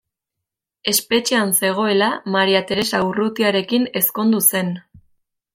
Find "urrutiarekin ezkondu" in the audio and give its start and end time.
3.11-4.45